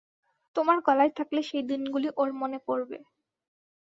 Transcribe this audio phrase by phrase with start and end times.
[0.55, 2.97] তোমার গলায় থাকলে সেই দিনগুলি ওঁর মনে পড়বে।